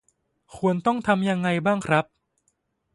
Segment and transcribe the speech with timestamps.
[0.55, 2.05] ควรต้องทำยังไงบ้างครับ?